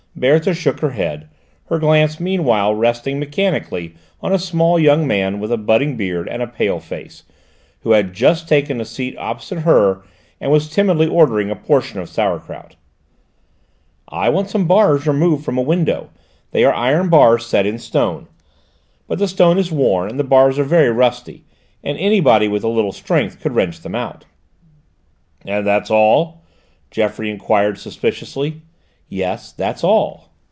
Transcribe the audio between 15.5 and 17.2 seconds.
a window; they are iron